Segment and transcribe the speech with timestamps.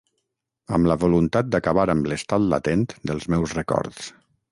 [0.77, 4.09] Amb la voluntat d'acabar amb l'estat latent dels meus records.